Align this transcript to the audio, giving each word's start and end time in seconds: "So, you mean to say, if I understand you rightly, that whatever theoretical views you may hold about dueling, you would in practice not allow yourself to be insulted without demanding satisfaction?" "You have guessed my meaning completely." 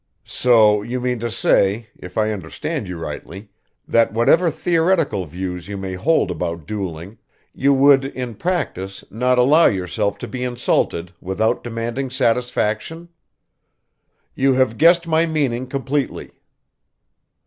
"So, 0.25 0.81
you 0.81 0.99
mean 0.99 1.19
to 1.19 1.29
say, 1.29 1.85
if 1.95 2.17
I 2.17 2.31
understand 2.31 2.87
you 2.87 2.97
rightly, 2.97 3.49
that 3.87 4.11
whatever 4.11 4.49
theoretical 4.49 5.25
views 5.25 5.67
you 5.67 5.77
may 5.77 5.93
hold 5.93 6.31
about 6.31 6.65
dueling, 6.65 7.19
you 7.53 7.71
would 7.75 8.05
in 8.05 8.33
practice 8.33 9.03
not 9.11 9.37
allow 9.37 9.67
yourself 9.67 10.17
to 10.17 10.27
be 10.27 10.43
insulted 10.43 11.11
without 11.21 11.63
demanding 11.63 12.09
satisfaction?" 12.09 13.09
"You 14.33 14.53
have 14.53 14.79
guessed 14.79 15.05
my 15.07 15.27
meaning 15.27 15.67
completely." 15.67 16.31